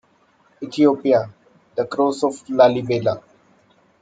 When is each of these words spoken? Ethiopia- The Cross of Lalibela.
Ethiopia- 0.63 1.19
The 1.75 1.85
Cross 1.85 2.23
of 2.23 2.33
Lalibela. 2.47 3.21